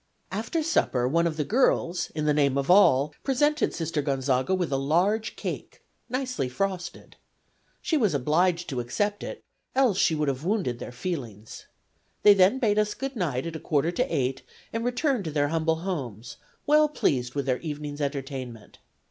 [0.31, 4.71] After supper one of the girls, in the name of all, presented Sister Gonzaga with
[4.71, 7.17] a large cake, nicely frosted.
[7.83, 9.43] She was obliged to accept it,
[9.75, 11.67] else she would have wounded their feelings.
[12.23, 14.41] They then bade us good night at a quarter to 8,
[14.73, 18.79] and returned to their humble homes, well pleased with their evening's entertainment.